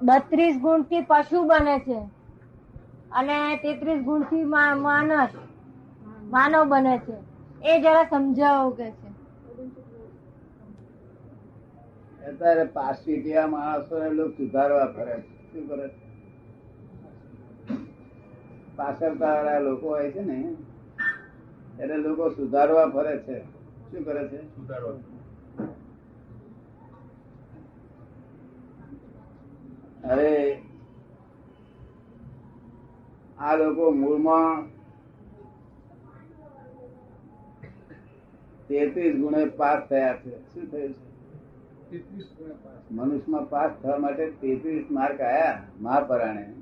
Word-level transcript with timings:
બત્રીસ 0.00 0.56
ગુણથી 0.60 1.06
પશુ 1.08 1.38
બને 1.48 1.76
છે. 1.80 1.98
અને 3.12 3.36
તેત્રીસ 3.62 4.00
ગુણથી 4.04 4.44
માનસ 4.50 5.32
માનવ 6.30 6.64
બને 6.70 6.94
છે. 7.00 7.16
એ 7.62 7.80
જરા 7.80 8.08
સમજાવો 8.10 8.68
કે 8.72 8.86
છે. 8.92 9.08
અત્યારે 12.26 12.64
પાછી 12.70 13.18
જેવા 13.24 13.52
માણસો 13.52 13.94
ને 13.98 14.08
લોકો 14.12 14.34
સુધારવા 14.36 14.92
ફરે 14.94 15.14
છે. 15.16 15.30
શું 15.48 15.64
કરે? 15.68 15.86
છે? 15.88 16.00
પાછળતા 18.76 19.12
વાળા 19.36 19.60
લોકો 19.60 19.86
હોય 19.88 20.10
છે 20.10 20.22
ને 20.22 20.36
એટલે 21.78 21.96
લોકો 21.98 22.24
સુધારવા 22.32 22.88
ફરે 22.90 23.14
છે. 23.20 23.36
શું 23.86 24.02
કરે 24.04 24.22
છે? 24.28 24.40
હવે 30.04 30.62
આ 33.38 33.56
લોકો 33.56 33.90
મૂળમાં 33.90 34.66
તેત્રીસ 38.68 39.16
ગુણે 39.16 39.44
પાસ 39.44 39.82
થયા 39.88 40.14
છે. 40.14 40.54
શું 40.54 40.70
થયું 40.70 40.92
છે? 40.92 42.02
મનુષ્યમાં 42.90 43.50
પાસ 43.50 43.70
થવા 43.82 43.96
માટે 43.96 44.30
તેત્રીસ 44.30 44.90
માર્ક 44.90 45.20
આયા 45.20 45.62
મહાપરાણે. 45.80 46.52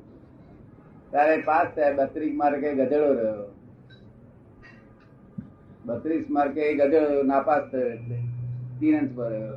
ત્યારે 1.11 1.37
પાસ 1.37 1.66
થયા 1.77 1.93
બત્રીસ 1.93 2.35
માર્કે 2.35 2.75
ગધેડો 2.75 3.13
રહ્યો. 3.13 3.57
બત્રીસ 5.85 6.30
માર્કે 6.30 6.75
ગધેડો 6.75 7.23
નાપાસ 7.23 7.63
થયો 7.73 7.87
એટલે 7.87 8.19
તીન 8.80 8.99
અંશ 8.99 9.11
પર 9.15 9.30
રહ્યો 9.30 9.55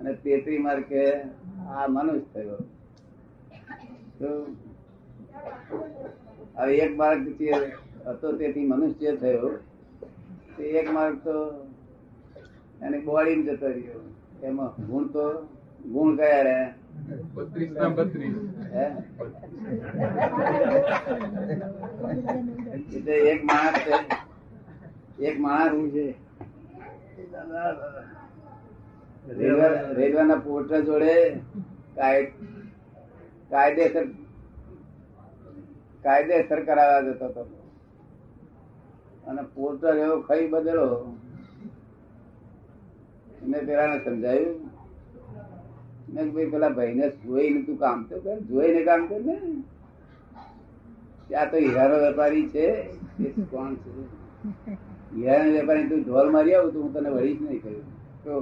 અને 0.00 0.12
તેત્રીસ 0.12 0.60
માર્કે 0.60 1.20
આ 1.68 1.86
મનુષ્ય 1.86 2.26
થયો. 2.34 2.56
તો 4.18 4.56
હવે 6.56 6.76
એક 6.76 6.96
માર્ગ 6.96 7.28
જે 7.28 7.52
હતો 8.06 8.32
તેથી 8.32 8.66
મનુષ્ય 8.66 9.16
થયો. 9.16 9.58
તે 10.56 10.62
એક 10.62 10.92
માર્ગ 10.92 11.18
તો 11.18 11.66
એને 12.82 12.98
બોડી 12.98 13.42
જતો 13.42 13.66
રહ્યો. 13.66 14.14
એમાં 14.42 14.86
ગુણ 14.86 15.06
તો 15.06 15.42
ગુણ 15.92 16.16
કયા 16.16 16.42
રહે? 16.42 16.72
બત્રીસ 17.34 17.70
ના 17.70 17.88
બત્રીસ. 17.88 18.34
એટલે 22.94 23.12
એક 23.12 23.44
માણસ 23.44 23.74
છે. 23.78 25.24
એક 25.24 25.40
માણસ 25.40 25.90
છે 25.90 26.28
રેલવે- 27.16 28.17
રેલવેના 29.28 30.36
પોર્ટર 30.46 30.80
જોડે 30.88 31.14
કાયદેસર 33.50 34.04
કાયદેસર 36.04 36.60
કરાવવા 36.68 37.00
જતો 37.06 37.26
હતો. 37.26 37.42
અને 39.28 39.42
પોર્ટર 39.54 39.94
એવો 40.04 40.16
ખાઈ 40.28 40.48
બદલો. 40.52 40.88
મેં 43.48 43.62
પેલા 43.66 43.98
સમજાયું. 44.04 44.56
મેં 46.12 46.26
ભાઈ 46.34 46.50
પેલા 46.52 46.76
ભાઈને 46.78 47.06
જોઈને 47.24 47.60
તું 47.66 47.76
કામ 47.78 47.98
તો 48.10 48.16
કર 48.20 48.36
જોઈને 48.50 48.80
કામ 48.84 49.02
કર 49.08 49.20
ને. 49.26 49.36
ત્યાં 51.28 51.50
તો 51.50 51.56
હીરાનો 51.64 51.96
વેપારી 52.04 52.46
છે. 52.54 52.66
કોણ 53.50 53.74
છે? 53.74 53.90
હીરાનો 55.16 55.50
વેપારી 55.56 55.88
તું 55.90 56.00
ઢોલ 56.06 56.28
મારી 56.36 56.54
આવું 56.54 56.72
તો 56.72 56.78
હું 56.82 56.90
તને 56.94 57.10
વળી 57.16 57.36
જ 57.36 57.38
નહીં 57.42 57.60
કહ્યું. 57.62 57.84
તો 58.24 58.32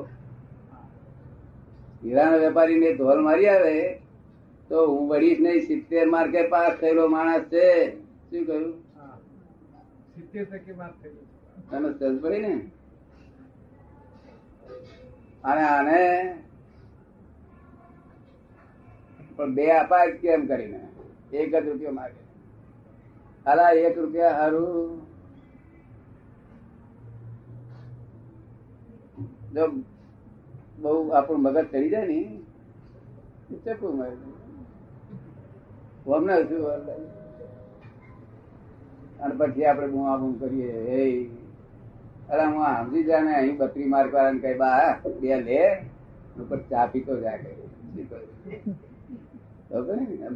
હીરાનો 2.05 2.39
વેપારી 2.39 2.78
ને 2.78 2.94
ધોલ 2.94 3.20
મારી 3.20 3.48
આવે 3.48 4.00
તો 4.69 4.86
હું 4.86 5.08
વળીશ 5.08 5.41
નહીં. 5.41 5.66
સિત્તેર 5.66 6.06
માર્કે 6.06 6.48
પાસ 6.48 6.72
થયેલો 6.80 7.08
માણસ 7.08 7.42
છે. 7.42 8.00
શું 8.30 8.47
કહ્યું? 8.47 8.72
સિત્તેર 10.14 10.45
ટકે 10.45 10.73
તમે 11.70 12.18
પડી 12.18 12.39
ને? 12.39 12.55
અને 15.45 15.62
આને 15.62 16.02
પણ 19.36 19.55
બે 19.55 19.70
અપાય 19.70 20.13
કેમ 20.13 20.46
કરીને? 20.46 20.80
એક 21.33 21.55
જ 21.55 21.68
રૂપિયો 21.68 21.90
માગે. 21.90 22.23
અલા 23.46 23.70
એક 23.70 23.98
રૂપિયા 23.98 24.30
હારું. 24.30 25.07
જો 29.55 29.64
બહુ 30.79 30.92
આપણું 31.11 31.42
મગજ 31.42 31.67
ચડી 31.70 31.91
જાય 31.91 32.07
ને 32.07 32.20
ચકુ 33.64 33.87
મારે. 33.98 34.17
અમને 36.17 36.35
શું 36.48 36.64
અને 39.23 39.35
પછી 39.39 39.64
આપણે 39.64 39.87
બુઆ 39.87 40.17
બુમ 40.20 40.33
કરીએ 40.41 40.70
એ 40.97 41.01
અરે 42.31 42.45
હું 42.45 42.64
સમજી 42.79 43.05
જા 43.09 43.20
ને, 43.20 43.33
અહીં 43.35 43.57
બત્રી 43.59 43.89
માર્ક 43.95 44.11
વાળાને 44.14 44.41
કઈ 44.41 44.57
બા, 44.59 44.98
બે 45.20 45.31
લે, 45.41 45.61
ઉપર 46.41 46.59
ચા 46.70 46.87
પીતો 46.93 47.14
જા. 47.23 47.37
કઈ 47.37 48.07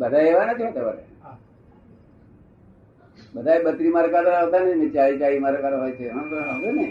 બધા 0.00 0.20
એવા 0.30 0.46
નથી 0.46 0.64
હોતા 0.64 0.84
બધા 0.86 1.06
બધા 3.34 3.64
બત્રી 3.64 3.94
માર્ક 3.96 4.14
આવતા 4.14 4.60
ને, 4.64 4.88
ચાળી 4.96 5.18
ચાળી 5.20 5.42
માર્ક 5.44 5.62
હોય 5.64 5.92
છે. 5.92 6.06
સમજો 6.10 6.38
ને 6.72 6.86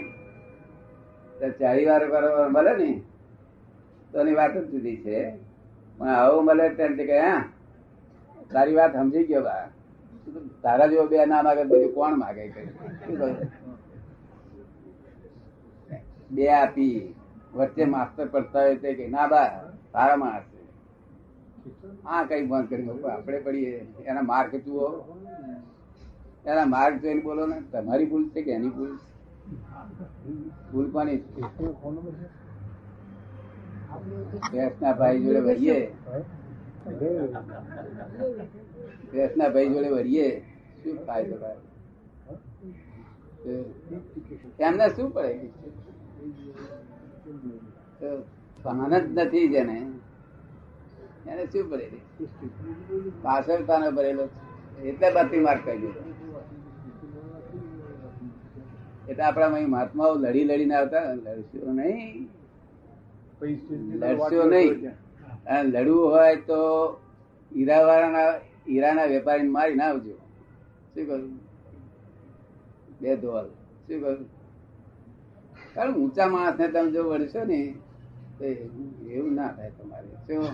ચારી 1.60 1.86
વાળા 1.86 2.48
મળે 2.56 2.72
ને 2.80 2.88
તો 4.12 4.18
વાત 4.34 4.54
જ 4.54 4.64
જુદી 4.70 4.98
છે 5.02 5.16
પણ 5.98 6.08
આવું 6.08 6.44
મળે 6.44 6.66
તેમ 6.74 6.92
કે 7.00 7.16
હા, 7.20 7.40
તારી 8.50 8.74
વાત 8.74 8.92
સમજી 8.94 9.24
ગયો 9.24 9.42
બા 9.42 9.64
તારા 10.62 10.88
જેવો 10.88 11.06
બે 11.06 11.26
ના 11.26 11.42
માગે 11.42 11.64
બધું 11.64 11.94
કોણ 11.94 12.14
માગે 12.18 12.44
બે 16.30 16.44
આપી, 16.52 17.14
વચ્ચે 17.54 17.84
માસ્ટર 17.86 18.26
પડતા 18.28 18.62
હોય 18.62 18.76
તે 18.76 18.90
કે 18.94 19.04
ના 19.08 19.26
બા, 19.26 19.48
તારા 19.92 20.16
માણસ. 20.16 20.46
હા, 22.04 22.24
કઈ 22.24 22.46
બંધ 22.46 22.68
કરી. 22.68 22.86
આપણે 23.06 23.38
પડીએ 23.38 23.72
એના 24.06 24.22
માર્ક 24.22 24.52
જુઓ 24.64 24.86
એના 26.46 26.66
માર્ક 26.66 27.00
જોઈને 27.02 27.22
બોલો 27.22 27.46
ને, 27.46 27.56
તમારી 27.72 28.06
ભૂલ 28.06 28.24
છે 28.30 28.42
કે 28.42 28.50
એની 28.50 28.68
ભૂલ 28.68 28.92
ભૂલ 30.72 30.88
પણ? 30.90 31.20
ભેંસના 34.52 34.92
ભાઈ 34.92 35.22
જોડે 35.22 35.40
વરીએ. 35.40 35.78
ભેંસના 39.12 39.48
ભાઈ 39.48 39.68
જોડે 39.68 39.90
વરીએ. 39.90 40.40
શું 40.84 40.96
ફાયદો 41.06 41.36
એમને 44.60 44.88
શું 44.88 45.10
પડે? 45.10 45.48
ભાન 48.64 48.98
જ 48.98 49.18
નથી 49.18 49.48
જેને. 49.48 49.78
એને 51.26 51.44
શું 51.46 51.70
પડે? 51.70 51.90
પાછળ 53.22 53.62
તાનો 53.62 53.90
ભરેલો. 53.90 54.28
એટલે 54.84 55.10
બત્રી 55.10 55.40
માર્ક 55.40 55.64
કહી 55.64 55.78
દીધો. 55.78 56.02
એટલે 59.08 59.24
આપણા 59.24 59.48
મહાત્માઓ 59.48 60.14
લડી 60.14 60.44
લડીને 60.44 60.74
આવતા, 60.74 61.02
લડશું 61.14 61.74
નહીં. 61.74 62.28
લડશો 63.40 64.44
નહીં. 64.50 64.90
અને 65.46 65.68
લડવું 65.70 66.10
હોય 66.10 66.36
તો 66.36 66.58
હીરાવાળાના 67.52 68.40
હીરાના 68.66 69.06
વેપારીને 69.06 69.50
મારી 69.50 69.74
ના 69.74 69.84
આવજો 69.84 70.14
શું 70.94 71.06
કહ્યું 71.06 71.40
બે 73.00 73.16
ધોલ. 73.16 73.46
શું 73.88 74.00
કહ્યું 74.00 74.28
કારણ 75.74 75.94
ઊંચા 75.94 76.28
માણસને 76.28 76.68
તમે 76.68 76.90
જો 76.90 77.02
વળશો 77.04 77.44
ને 77.44 77.74
તો 78.38 78.44
એવું 78.44 79.34
ના 79.34 79.52
થાય 79.52 79.70
તમારે. 79.70 80.08
શું? 80.26 80.44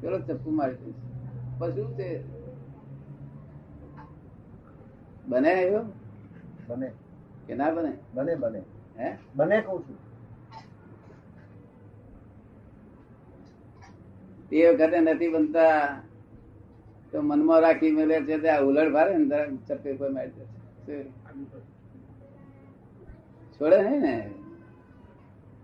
પેલો 0.00 0.18
ચપ્પુ 0.18 0.50
મારી 0.50 0.76
દઈશ. 0.76 1.00
પછી 1.58 1.94
તે 1.96 2.08
બને 5.28 5.52
એવું? 5.62 5.86
બને. 6.68 6.88
કે 7.46 7.54
ના 7.54 7.70
બને? 7.70 7.92
બને 8.14 8.34
બને. 8.36 8.60
હે? 8.98 9.08
બને 9.34 9.56
કહું 9.62 9.82
છું. 9.86 9.95
તે 14.50 14.70
વખતે 14.70 14.98
નથી 15.00 15.32
બનતા 15.34 15.78
તો 17.10 17.22
મનમાં 17.22 17.62
રાખી 17.62 17.92
મેલે 17.92 18.16
છે 18.24 18.36
તે 18.38 18.48
આ 18.48 18.62
ઉલટ 18.62 18.90
ભારે 18.90 19.12
ને 19.14 19.26
તરત 19.30 19.68
ચપ્પે 19.68 19.90
પર 19.94 20.10
મારી 20.10 20.34
દે 20.36 20.44
છે 20.84 20.96
શું? 20.96 21.62
છોડે 23.54 23.78
નહીં 23.80 24.00
ને 24.02 24.14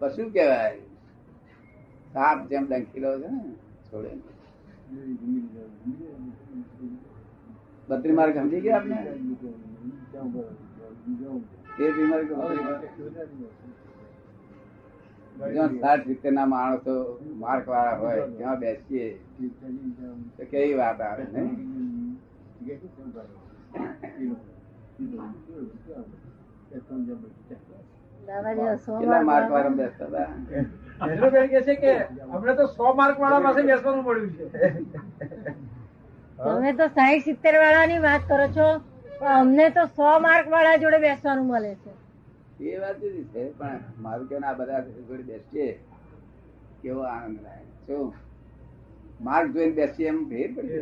પશુ 0.00 0.22
કહેવાય 0.32 0.70
સાપ 2.14 2.38
જેમ 2.48 2.64
ડંખીલો 2.66 3.10
છે 3.14 3.28
ને 3.28 3.42
છોડે 3.86 4.10
નહીં. 4.10 4.24
બત્રી 7.88 8.14
માર્ક 8.14 8.36
સમજી 8.36 8.60
ગયા 8.60 8.78
આપને 8.78 8.96
તે 11.76 11.84
બીમારી 11.94 12.28
તો 12.28 12.34
સમજી 12.36 12.58
ગયા? 12.58 12.80
જ્યાં 15.36 15.74
સાઠ 15.78 16.06
સિત્તેર 16.06 16.32
ના 16.32 16.46
માણસો 16.46 16.94
માર્ક 17.38 17.66
વાળા 17.66 17.98
હોય 17.98 18.24
ત્યાં 18.30 18.58
બેસીએ. 18.58 19.06
તો 20.36 20.42
કેવી 20.46 20.76
વાત 20.76 21.00
આવે 21.02 21.24
ને 21.32 21.42
સો 28.78 28.92
કેટલા 28.94 29.22
માર્ક 29.22 29.50
માર્ક 29.50 29.50
વાળા 29.50 29.76
બેસતા 29.76 30.08
હતા? 30.08 30.28
હેલ્લોબેન 31.02 31.48
કહે 31.48 31.60
છે 31.62 31.74
કે 31.76 31.92
અમને 32.30 32.52
તો 32.54 32.66
સો 32.68 32.92
માર્ક 32.94 33.16
વાળા 33.18 33.42
પાસે 33.42 33.62
બેસવાનું 33.64 34.04
છે. 34.32 34.46
તમે 36.38 36.72
તો 36.74 36.86
સાહીઠ 36.90 37.24
સિત્તેર 37.24 37.54
વાળા 37.56 37.86
ની 37.86 38.00
વાત 38.00 38.22
કરો 38.26 38.46
છો 38.50 38.68
પણ 39.18 39.34
અમને 39.34 39.66
તો 39.72 39.84
સો 39.92 40.14
માર્ક 40.20 40.46
વાળા 40.50 40.76
જોડે 40.78 40.98
બેસવાનું 41.00 41.46
મળે 41.46 41.74
છે. 41.76 41.92
એ 42.62 42.78
વાત 42.78 42.96
જુદી 43.00 43.26
છે, 43.32 43.42
પણ 43.58 43.80
મારું 43.98 44.28
કે 44.28 44.36
આ 44.36 44.54
બધા 44.54 44.80
જોડે 45.08 45.22
બેસીએ, 45.22 45.68
કેવો 46.82 47.02
આનંદ 47.02 47.38
લાગે 47.42 47.66
શું 47.86 48.12
માર્ગ 49.20 49.54
જોઈને 49.54 49.74
બેસીએ 49.74 50.08
એમ 50.08 50.18
ફેર 50.30 50.48
પડી 50.54 50.80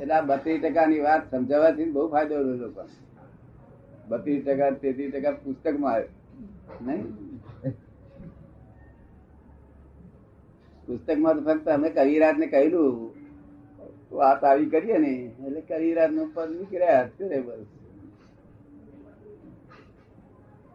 એટલે 0.00 0.14
આ 0.14 0.22
બત્રીસ 0.22 0.60
ટકા 0.62 0.86
ની 0.86 1.00
વાત 1.00 1.22
સમજાવવાથી 1.30 1.90
બહુ 1.90 2.08
ફાયદો 2.08 2.34
થયો 2.36 2.56
લોકો 2.56 2.82
બત્રીસ 4.08 4.42
ટકા, 4.44 4.70
તેત્રીસ 4.82 5.12
ટકા 5.12 5.34
પુસ્તકમાં 5.42 5.92
આવ્યો 5.92 6.10
નહીં? 6.80 7.04
પુસ્તકમાં 10.88 11.34
તો 11.36 11.42
ફક્ત 11.42 11.66
અમે 11.68 11.88
કવિરાજ 11.90 12.36
ને 12.38 12.46
કહેલું, 12.46 12.94
વાત 14.12 14.44
આવી 14.44 14.70
કરીએ 14.70 14.98
ને, 14.98 15.12
એટલે 15.46 15.60
કવિરાજનું 15.60 16.28
પદ 16.34 16.48
નીકળ્યા 16.50 17.08
કરે 17.18 17.40
બસ. 17.40 17.66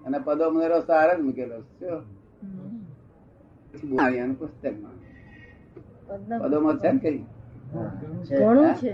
અને 0.06 0.18
પદો 0.20 0.46
મેરો 0.52 0.78
સાર 0.82 1.10
જ 1.18 1.20
મૂકેલો 1.22 1.58
પુસ્તકમાં. 4.34 4.96
પદોમાં 6.40 6.78
છે 6.78 6.92
ને 6.92 7.00
કઈ? 7.00 7.20
ઘણું 8.30 8.74
છે. 8.74 8.92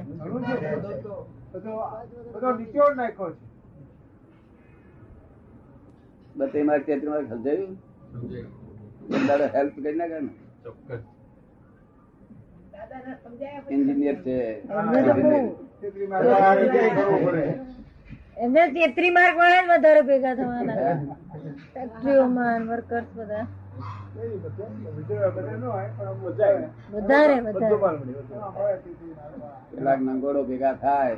બધો 6.36 6.80
તેત્રી 6.80 7.09
સમજાયું? 7.30 7.77
હેલ્પ 9.56 9.75
કરી 9.75 9.95
નાખે 9.95 10.19
ને? 10.19 10.30
એન્જિનિયર 13.69 14.15
છે. 14.15 14.38
એમને 18.38 18.62
તેત્રી 18.74 19.12
માર્ક 19.12 19.36
વાળા 19.38 19.63
જ 19.63 19.72
વધારે 19.72 20.01
ભેગા 20.04 20.34
થવાના 20.36 20.95
ફેક્ટરીઓમાં 21.74 22.62
વર્કર્સ 22.69 23.10
બધા. 23.13 23.45
વધારે 26.92 27.36
વધારે. 27.42 27.78
કેટલાક 29.69 30.00
નંગોડો 30.01 30.42
ભેગા 30.45 30.75
થાય 30.78 31.16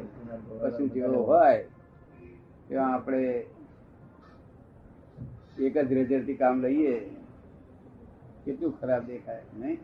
પશુ 0.61 0.83
જેવો 0.93 1.19
હોય 1.23 1.61
એવા 2.69 2.89
આપણે 2.89 3.21
એક 5.61 5.75
જ 5.81 5.91
રેજરથી 5.93 6.37
કામ 6.37 6.55
લઈએ 6.63 6.95
કેટલું 8.45 8.73
ખરાબ 8.75 9.03
દેખાય 9.05 9.43
નહીં 9.55 9.79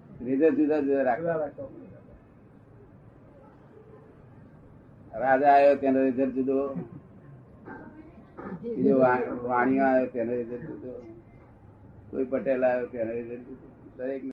રેજર 0.24 0.50
જુદા 0.50 0.80
જુદા 0.80 1.02
રાખવા 1.02 1.48
રાજા 5.14 5.52
આવ્યો 5.52 5.74
તેનો 5.74 6.02
રિઝલ્ટ 6.02 6.34
જુદો. 6.34 6.74
બીજો 8.62 8.98
વા- 8.98 9.30
વાણિયો 9.30 9.84
આવ્યો 9.84 10.06
તેનો 10.06 10.32
રિઝલ્ટ 10.32 10.62
જુદો. 10.62 11.02
કોઈ 12.10 12.24
પટેલ 12.24 12.64
આવ્યો 12.64 12.86
તેનો 12.86 13.12
રિઝલ્ટ 13.12 13.40
જુદો. 13.40 13.96
દરેક 13.96 14.24